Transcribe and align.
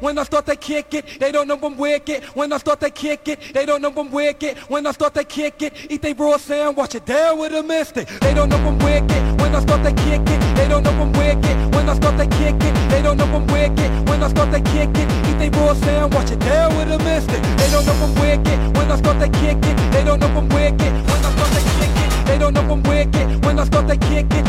When 0.00 0.16
I 0.16 0.22
start 0.22 0.46
to 0.46 0.54
kick 0.54 0.94
it, 0.94 1.18
they 1.18 1.32
don't 1.32 1.48
know 1.48 1.58
I'm 1.60 1.76
wicked. 1.76 2.22
When 2.34 2.52
I 2.52 2.58
start 2.58 2.80
to 2.80 2.90
kick 2.90 3.26
it, 3.26 3.40
they 3.52 3.66
don't 3.66 3.82
know 3.82 3.92
I'm 3.96 4.10
wicked. 4.12 4.56
When 4.68 4.86
I 4.86 4.92
start 4.92 5.14
to 5.14 5.24
kick 5.24 5.60
it, 5.62 5.72
eat 5.90 6.02
they 6.02 6.12
raw 6.12 6.36
sand, 6.36 6.76
watch 6.76 6.94
it 6.94 7.04
down 7.04 7.38
with 7.38 7.52
a 7.52 7.62
mystic. 7.64 8.06
They 8.20 8.32
don't 8.32 8.48
know 8.48 8.58
I'm 8.58 8.78
wicked. 8.78 9.40
When 9.40 9.54
I 9.56 9.60
start 9.60 9.82
to 9.82 9.92
kick 10.04 10.22
it, 10.22 10.40
they 10.56 10.68
don't 10.68 10.84
know 10.84 10.92
I'm 10.92 11.12
wicked. 11.12 11.74
When 11.74 11.88
I 11.88 11.94
start 11.94 12.16
to 12.18 12.26
kick 12.36 12.54
it, 12.62 12.74
they 12.90 13.02
don't 13.02 13.16
know 13.16 13.24
I'm 13.24 13.46
wicked. 13.48 14.08
When 14.08 14.22
I 14.22 14.28
start 14.28 14.52
to 14.52 14.60
kick 14.60 14.90
it, 14.94 15.08
eat 15.28 15.38
they 15.38 15.50
raw 15.50 15.74
sand, 15.74 16.14
watch 16.14 16.30
it 16.30 16.38
down 16.40 16.76
with 16.76 16.92
a 16.92 16.98
mystic. 16.98 17.42
They 17.42 17.68
don't 17.70 17.84
know 17.84 17.94
I'm 17.94 18.14
wicked. 18.14 18.76
When 18.76 18.90
I 18.92 18.96
start 18.96 19.18
to 19.18 19.28
kick 19.40 19.58
it, 19.58 19.76
they 19.92 20.04
don't 20.04 20.20
know 20.20 20.28
I'm 20.28 20.48
wicked. 20.48 20.92
When 21.10 21.24
I 21.26 21.30
start 21.34 21.50
to 21.58 21.62
kick 21.74 21.94
it, 22.04 22.26
they 22.26 22.38
don't 22.38 22.54
know 22.54 22.60
I'm 22.60 22.82
wicked. 22.84 23.44
When 23.44 23.58
I 23.58 23.64
start 23.64 23.88
to 23.88 23.96
kick 23.96 24.26
it, 24.30 24.47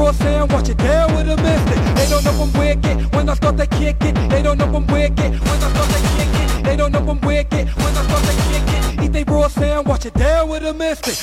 raw 0.00 0.12
sand, 0.12 0.50
watch 0.52 0.68
it 0.68 0.78
down 0.78 1.14
with 1.14 1.28
a 1.28 1.36
mystic. 1.36 1.80
They 1.94 2.08
don't 2.08 2.24
know 2.24 2.42
I'm 2.42 2.52
wicked. 2.58 3.14
When 3.14 3.28
I 3.28 3.34
start 3.34 3.56
to 3.58 3.66
kick 3.66 3.96
it, 4.00 4.14
they 4.30 4.42
don't 4.42 4.58
know 4.58 4.64
I'm 4.64 4.86
wicked. 4.86 5.30
When 5.46 5.58
I 5.66 5.68
start 5.74 5.88
to 5.94 6.00
kick 6.16 6.32
it, 6.42 6.64
they 6.64 6.76
don't 6.76 6.92
know 6.92 7.10
I'm 7.10 7.20
wicked. 7.20 7.68
When 7.68 7.96
I 8.00 8.02
start 8.08 8.22
to 8.28 8.34
kick 8.48 8.66
it, 8.76 9.04
eat 9.04 9.12
they 9.12 9.24
raw 9.24 9.48
sand, 9.48 9.86
watch 9.86 10.06
it 10.06 10.14
down 10.14 10.48
with 10.48 10.64
a 10.64 10.72
mystic. 10.72 11.18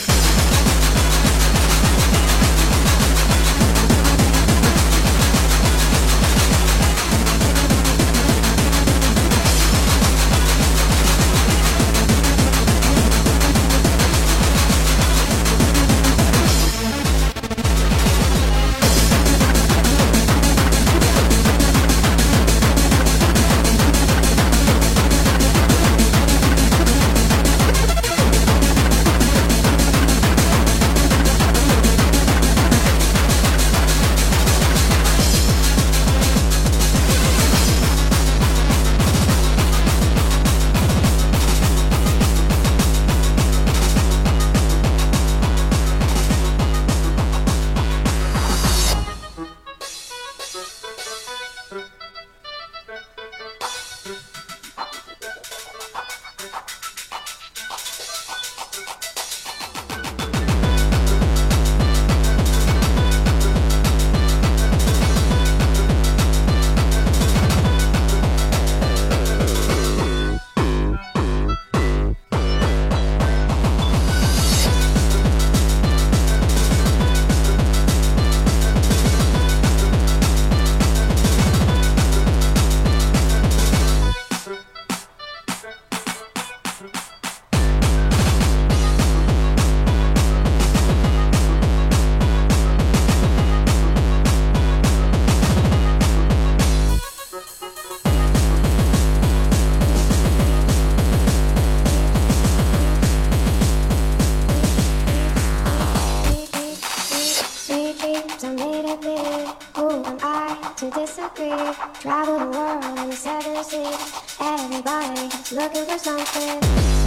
Who 108.88 108.94
am 108.96 110.17
I 110.24 110.74
to 110.77 110.89
disagree? 110.91 111.74
Travel 112.00 112.39
the 112.39 112.58
world 112.58 112.86
in 112.86 113.10
the 113.10 113.15
seven 113.17 113.62
seas. 113.62 114.13
Everybody's 114.39 115.51
looking 115.51 115.86
for 115.86 116.00
something. 116.00 117.07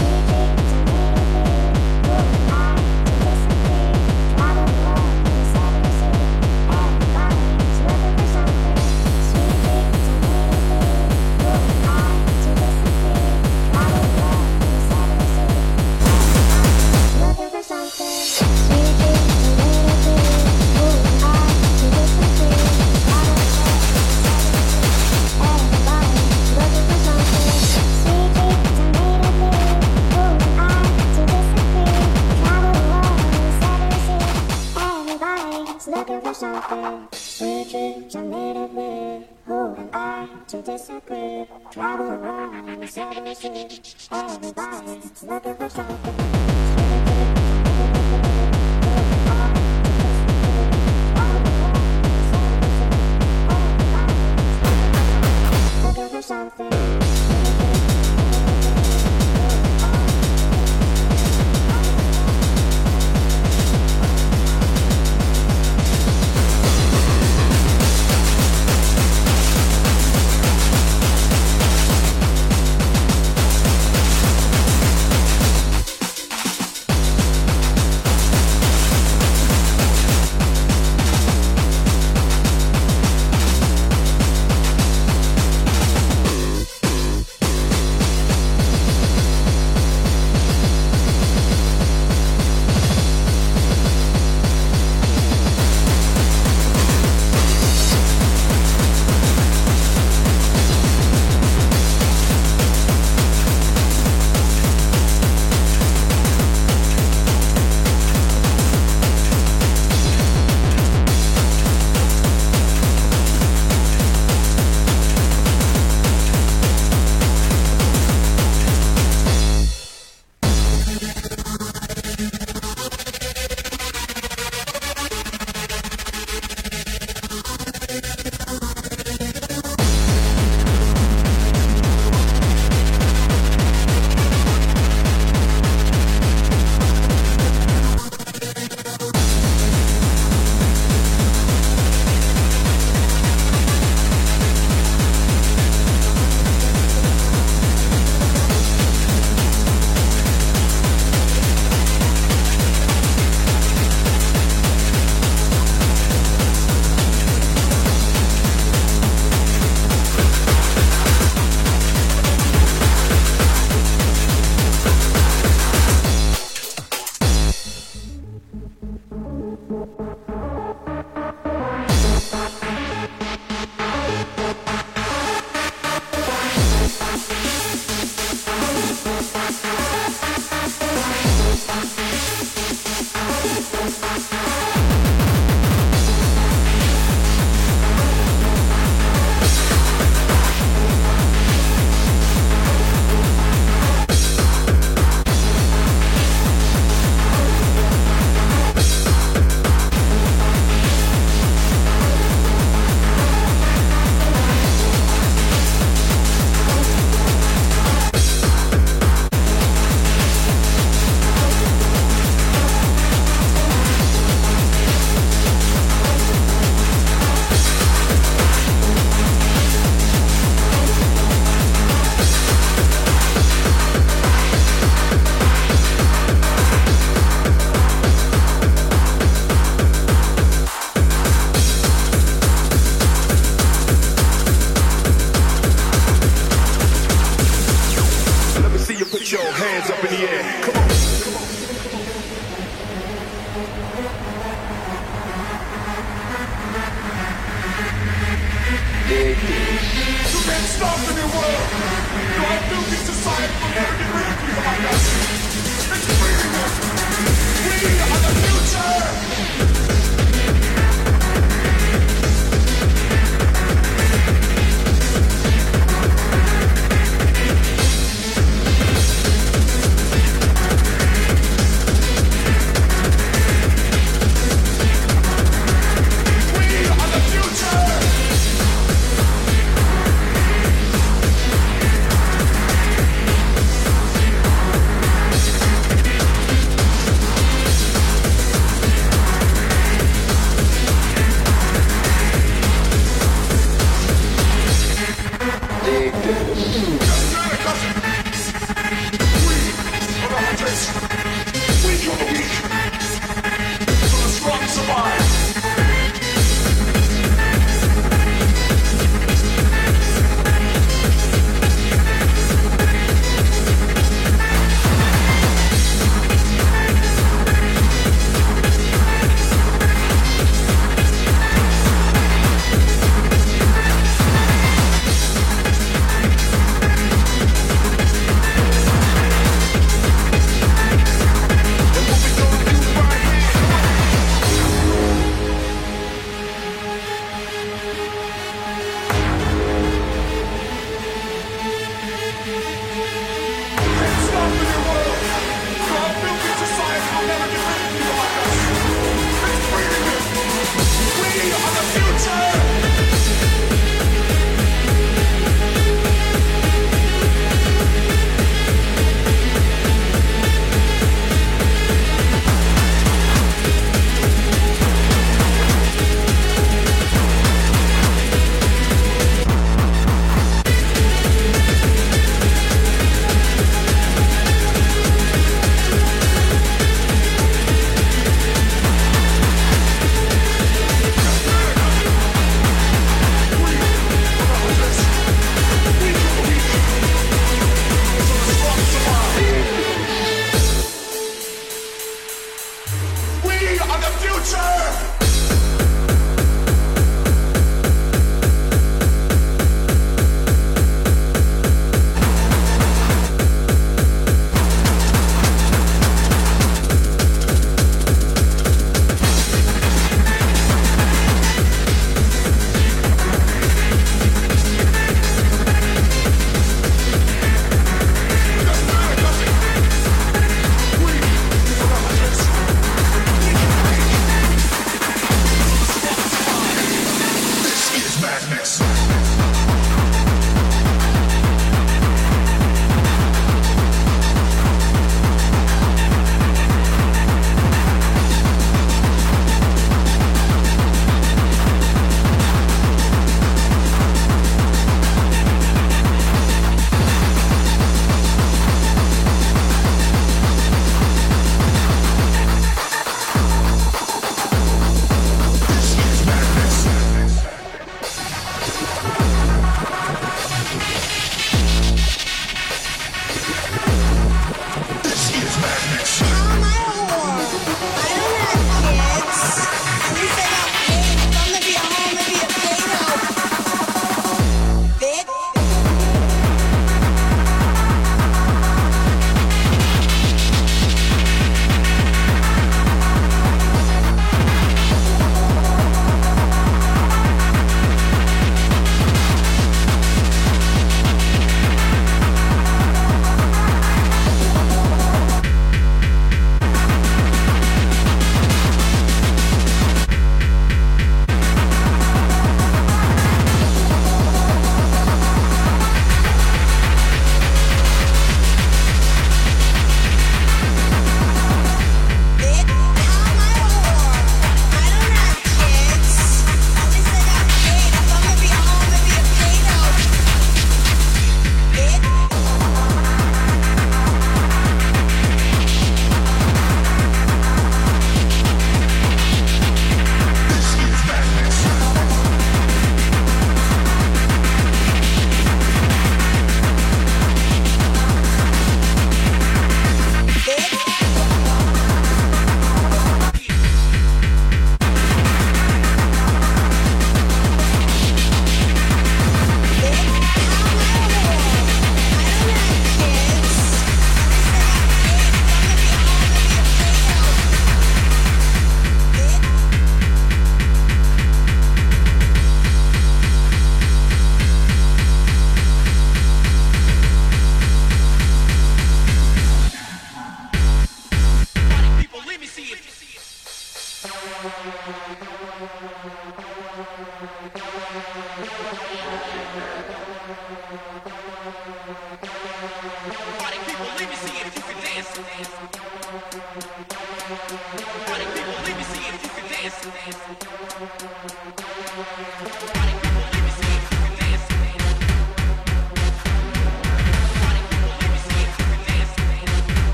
disappear. 40.70 41.46
Travel 41.72 42.10
around 42.10 42.68
in 42.68 42.80
the 42.80 42.86
southern 42.86 43.34
seas. 43.34 44.08
Everybody 44.12 45.00
looking 45.26 45.54
for 45.56 45.68
something. 45.68 46.40
something 56.22 56.79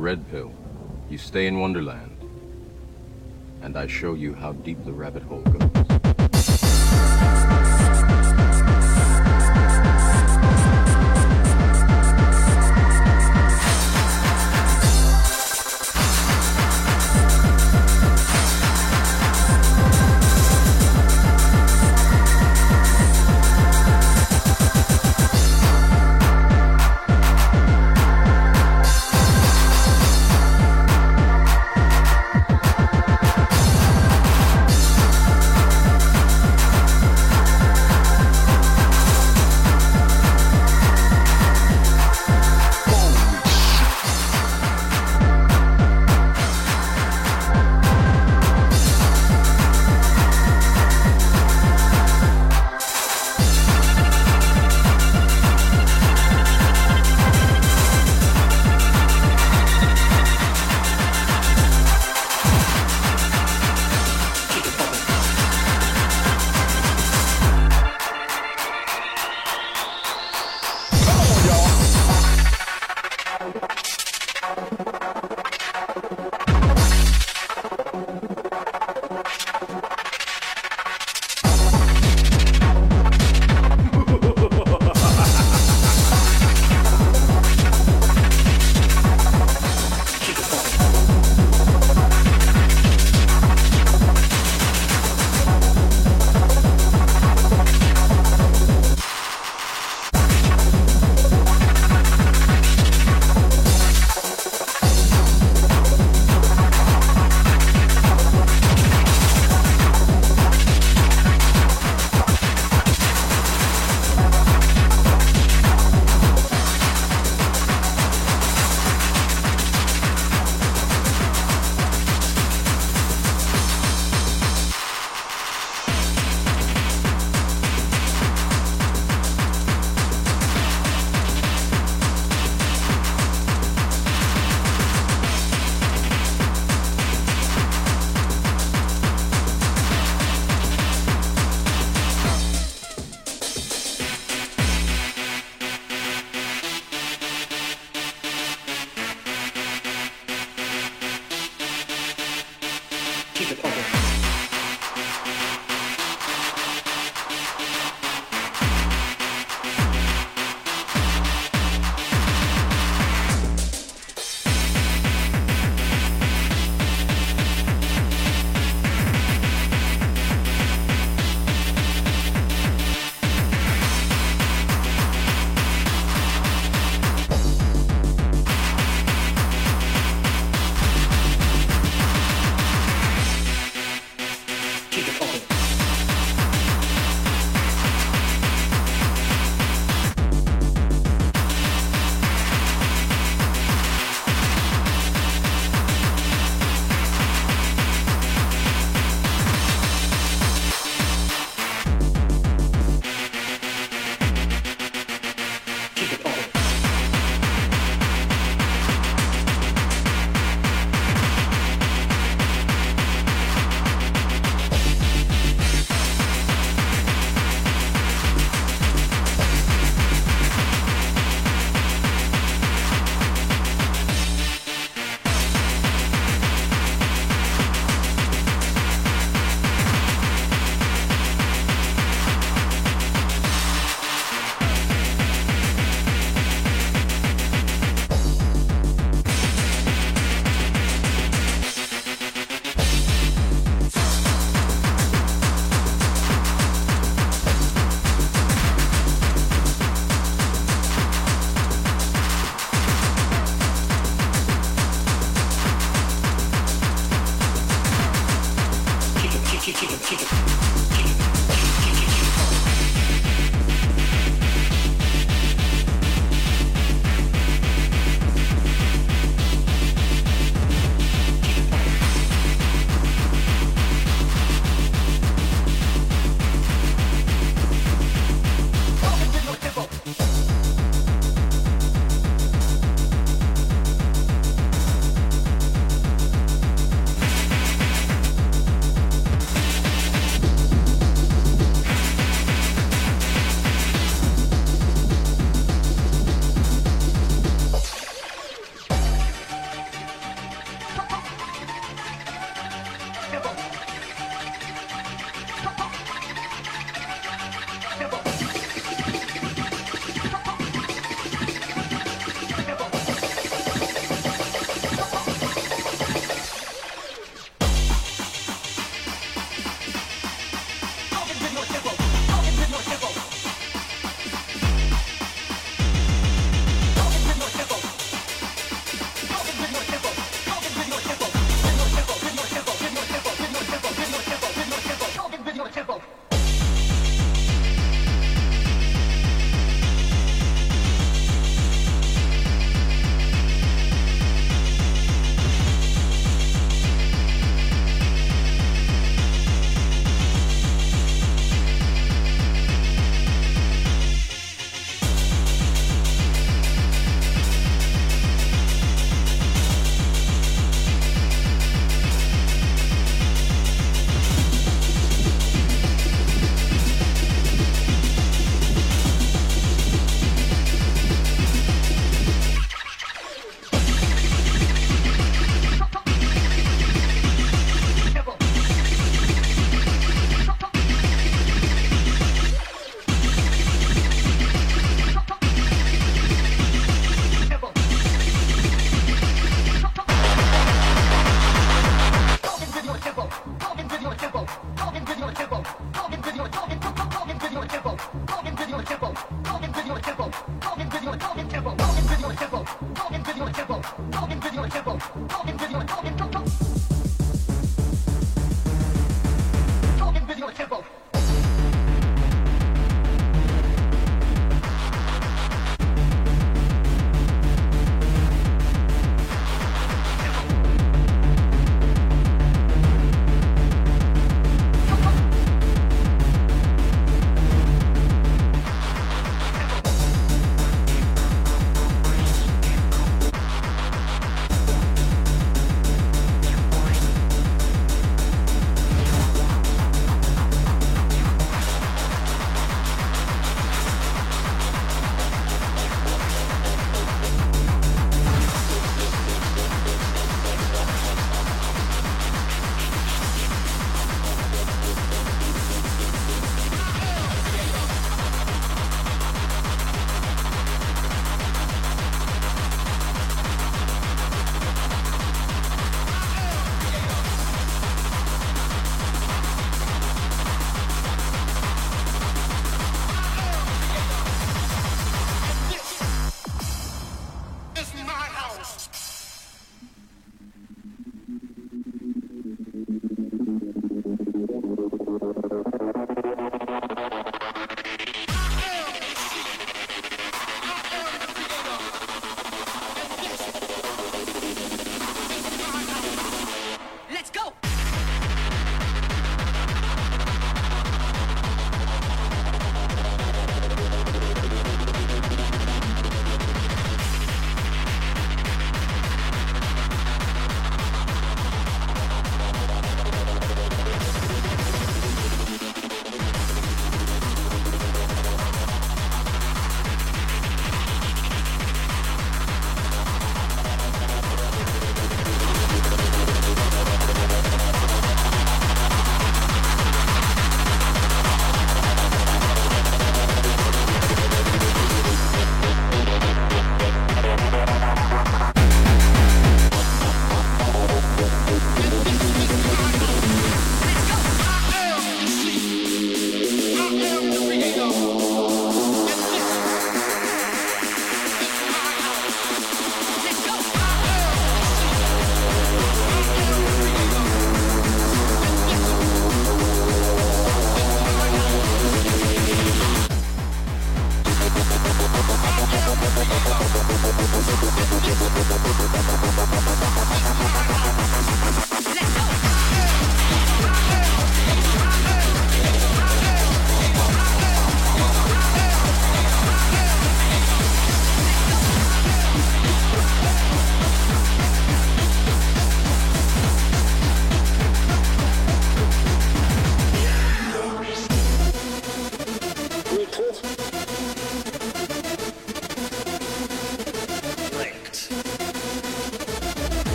red 0.00 0.26
pill, 0.30 0.50
you 1.10 1.18
stay 1.18 1.46
in 1.46 1.60
Wonderland, 1.60 2.16
and 3.60 3.76
I 3.76 3.86
show 3.86 4.14
you 4.14 4.32
how 4.32 4.52
deep 4.52 4.82
the 4.86 4.92
rabbit 4.92 5.22
hole 5.22 5.42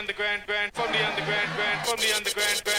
From 0.00 0.06
the 0.06 0.12
underground, 0.14 0.72
from 0.72 0.92
the 0.92 1.06
underground, 1.06 1.86
from 1.86 1.96
the 1.98 2.16
underground. 2.16 2.69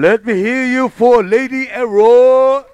Let 0.00 0.24
me 0.24 0.32
hear 0.32 0.64
you 0.64 0.88
for 0.88 1.22
Lady 1.22 1.68
Error. 1.68 2.64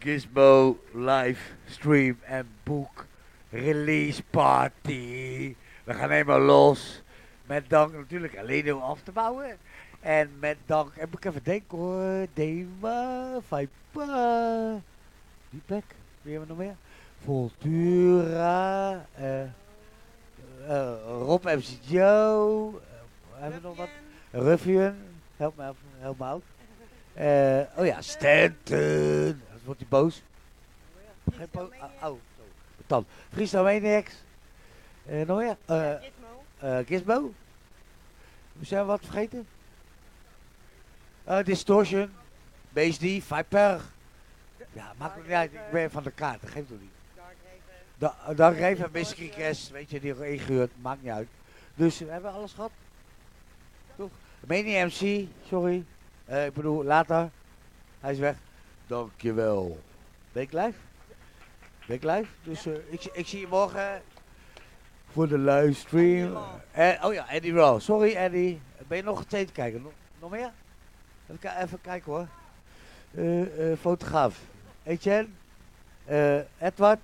Gizmo 0.00 0.76
live 0.92 1.38
stream 1.66 2.18
en 2.26 2.46
boek 2.64 3.06
release 3.52 4.22
party. 4.30 5.54
We 5.84 5.94
gaan 5.94 6.10
helemaal 6.10 6.40
los. 6.40 7.02
Met 7.46 7.68
dank 7.68 7.92
natuurlijk 7.92 8.38
alleen 8.38 8.74
om 8.74 8.82
af 8.82 9.00
te 9.02 9.12
bouwen. 9.12 9.56
En 10.00 10.30
met 10.38 10.56
dank, 10.66 10.94
en 10.96 11.08
moet 11.10 11.18
ik 11.18 11.30
even 11.30 11.42
denken 11.44 11.78
hoor. 11.78 12.26
Viper. 13.42 14.80
Die 15.50 15.62
plek. 15.66 15.84
Wie 16.22 16.32
hebben 16.36 16.56
we 16.56 16.62
nog 16.62 16.64
meer? 16.64 16.76
Voltura. 17.24 19.06
eh 19.14 19.42
eh, 20.68 20.92
Rob 21.06 21.44
MC 21.44 21.68
Joe. 21.80 22.72
eh, 22.74 23.40
hebben 23.40 23.60
we 23.62 23.66
nog 23.68 23.76
wat? 23.76 23.88
Ruffian. 24.30 25.13
Help 25.36 25.56
me, 25.56 25.62
help, 25.98 26.18
me- 26.18 26.24
out. 26.24 26.42
Eh, 27.14 27.78
oh 27.80 27.86
ja, 27.86 28.00
Stanton. 28.02 29.42
Dan 29.48 29.60
wordt 29.64 29.80
hij 29.80 29.88
boos. 29.88 30.22
Geen 31.36 31.48
po- 31.48 31.70
oh, 31.80 32.02
oh, 32.02 32.18
zo. 32.36 32.42
Dan. 32.86 33.06
Freestyle 33.32 33.62
Maniacs. 33.62 34.14
Eh, 35.06 35.26
nog 35.26 35.38
meer? 35.38 35.56
Eh, 35.64 35.92
eh, 36.58 36.86
Gizmo. 36.86 37.32
Zijn 38.60 38.80
we 38.80 38.86
wat 38.86 39.00
vergeten? 39.04 39.46
Distortion. 41.44 42.10
BSD. 42.68 43.00
Viper. 43.00 43.80
Ja, 44.72 44.92
maakt 44.96 45.16
me 45.16 45.22
niet 45.22 45.32
uit. 45.32 45.52
Ik 45.52 45.70
ben 45.72 45.90
van 45.90 46.02
de 46.02 46.10
kaart. 46.10 46.40
Dat 46.40 46.50
geeft 46.50 46.68
toch 46.68 46.80
niet. 46.80 46.90
Da 47.98 48.16
Dark 48.34 48.58
Raven 48.58 48.84
en 48.84 48.90
Mystery 48.92 49.28
Cast, 49.28 49.70
weet 49.70 49.90
je, 49.90 50.00
die 50.00 50.30
ingehuurd, 50.32 50.70
maakt 50.80 51.02
niet 51.02 51.12
uit. 51.12 51.28
Dus 51.74 51.98
we 51.98 52.10
hebben 52.10 52.32
alles 52.32 52.52
gehad. 52.52 52.70
Toch? 54.46 54.56
Mini 54.56 54.84
MC, 54.84 55.26
sorry. 55.48 55.84
Eh, 56.24 56.46
ik 56.46 56.52
bedoel, 56.54 56.84
later. 56.84 57.30
Hij 58.00 58.12
is 58.12 58.18
weg. 58.18 58.36
Dankjewel. 58.86 59.78
Ben 60.32 60.42
ik 60.42 60.52
live? 60.52 60.78
Ben 61.86 61.96
ik 61.96 62.02
live? 62.02 62.26
Dus 62.42 62.66
eh, 62.66 62.72
ik, 62.88 63.04
ik 63.04 63.26
zie 63.26 63.40
je 63.40 63.46
morgen 63.46 64.02
voor 65.10 65.28
de 65.28 65.38
livestream. 65.38 66.36
Eh, 66.70 67.04
oh 67.04 67.12
ja, 67.14 67.28
Eddie 67.28 67.52
Raw. 67.52 67.80
Sorry 67.80 68.14
Eddie. 68.14 68.60
Ben 68.86 68.96
je 68.96 69.02
nog 69.02 69.22
steeds 69.26 69.52
kijken? 69.52 69.82
Nog, 69.82 69.92
nog 70.20 70.30
meer? 70.30 70.50
Even, 71.30 71.62
even 71.62 71.80
kijken 71.80 72.12
hoor. 72.12 72.26
Eh, 73.14 73.70
eh, 73.72 73.78
fotograaf. 73.78 74.40
Etienne. 74.82 75.28
eh, 76.04 76.38
Edward. 76.58 77.00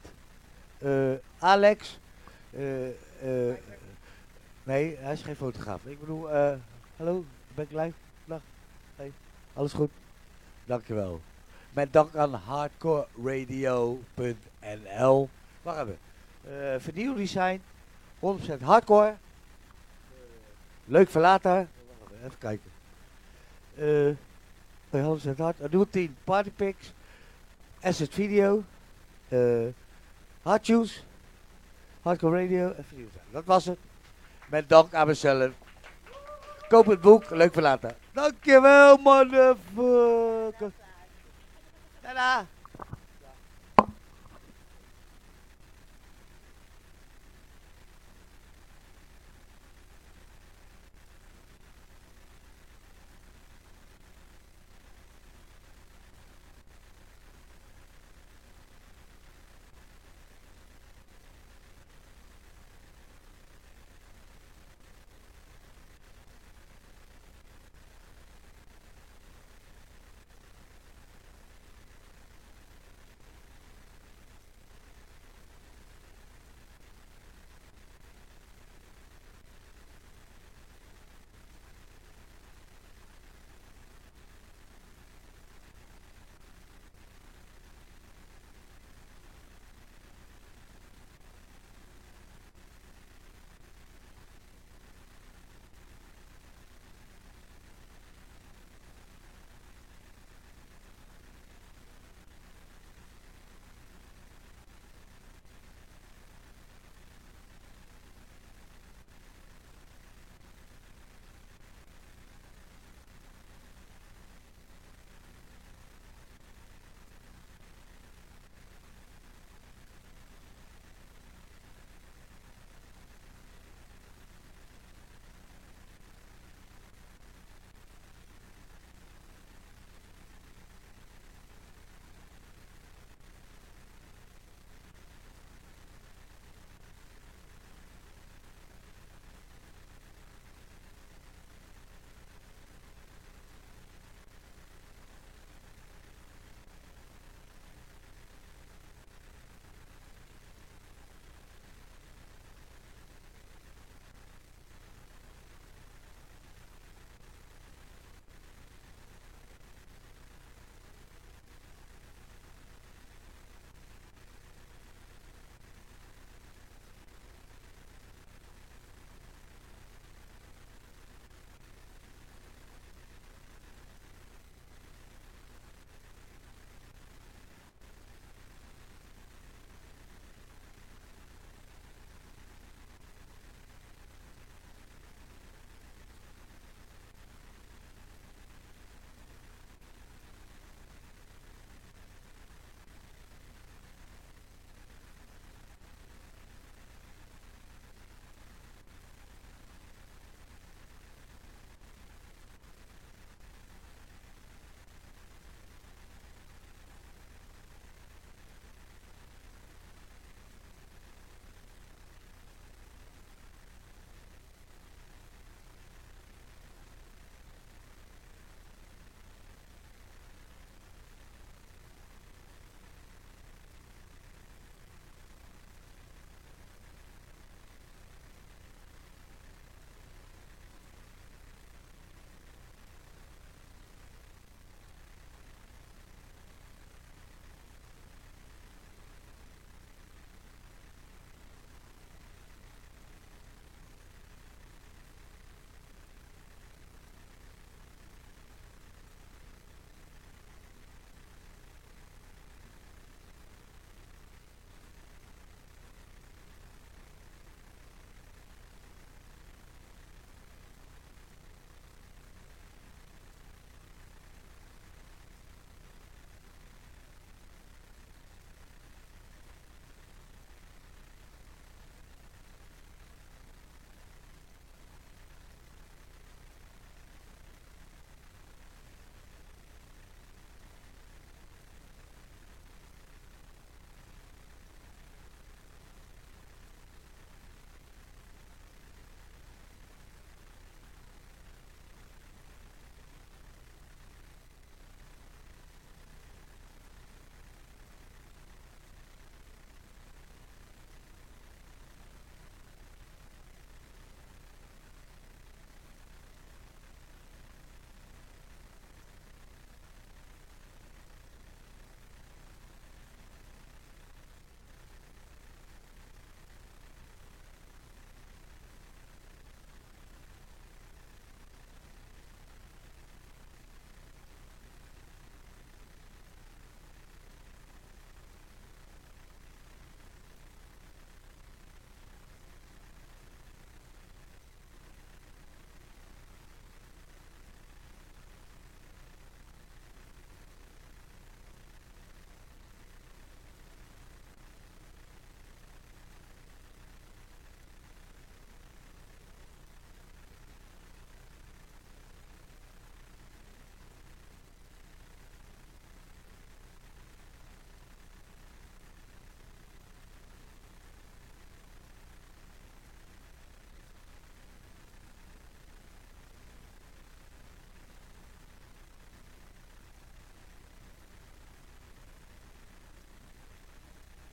eh, 0.78 1.12
Alex. 1.38 1.98
eh, 2.50 2.88
eh, 2.88 3.54
nee, 4.62 4.96
hij 5.00 5.12
is 5.12 5.22
geen 5.22 5.36
fotograaf. 5.36 5.80
Ik 5.84 6.00
bedoel, 6.00 6.30
eh, 6.30 6.52
hallo, 7.00 7.24
ben 7.54 7.64
ik 7.64 7.70
live? 7.70 7.92
Dag. 8.24 8.40
Hey, 8.96 9.12
alles 9.52 9.72
goed? 9.72 9.90
Dankjewel. 10.64 11.20
Met 11.72 11.92
dank 11.92 12.16
aan 12.16 12.34
hardcoreradio.nl. 12.34 15.28
Wacht 15.62 15.78
even. 15.78 15.98
Eh 16.44 16.74
vernieuwdesign. 16.78 17.62
100% 18.18 18.20
hardcore. 18.62 19.08
Eh, 19.08 19.14
leuk 20.84 21.08
voor 21.08 21.20
later. 21.20 21.68
Wacht 21.98 22.12
even, 22.24 22.38
kijken. 22.38 22.70
Eh 23.74 24.10
bij 24.90 25.02
100% 25.02 25.36
hard. 25.36 25.60
Een 25.60 25.70
nieuwe 25.70 25.90
10 25.90 26.16
partypics. 26.24 26.92
Asset 27.80 28.14
video. 28.14 28.64
eh 29.28 29.66
Hard. 30.42 31.02
Hardcore 32.02 32.42
Radio 32.42 32.72
en 32.72 32.84
vernieuwdesign. 32.84 33.26
Dat 33.30 33.44
was 33.44 33.64
het. 33.64 33.78
Met 34.46 34.68
dank 34.68 34.94
aan 34.94 35.06
mezelf. 35.06 35.52
Koop 36.70 36.86
het 36.86 37.00
boek. 37.00 37.30
Leuk 37.30 37.52
voor 37.52 37.62
later. 37.62 37.94
Dankjewel, 38.12 38.96
motherfucker. 38.96 40.70
Tada. 42.02 42.46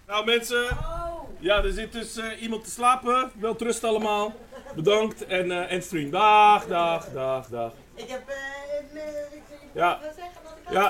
Nou 0.08 0.26
mensen, 0.26 0.68
ja, 1.40 1.64
er 1.64 1.72
zit 1.72 1.92
dus 1.92 2.18
eh, 2.18 2.42
iemand 2.42 2.64
te 2.64 2.70
slapen. 2.70 3.32
Wel 3.40 3.56
trust 3.56 3.84
allemaal. 3.84 4.34
Bedankt 4.76 5.26
en, 5.26 5.52
eh 5.52 5.72
en 5.72 5.82
stream. 5.84 6.10
Dag, 6.10 6.66
dag, 6.66 7.06
dag, 7.12 7.48
dag. 7.48 7.72
Ik 7.96 8.08
heb 8.10 8.22
ik- 8.28 9.42
Ja. 9.74 10.00